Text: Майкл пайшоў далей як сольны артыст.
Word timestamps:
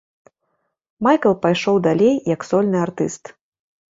Майкл 1.07 1.33
пайшоў 1.43 1.75
далей 1.87 2.15
як 2.35 2.41
сольны 2.49 2.79
артыст. 2.87 3.23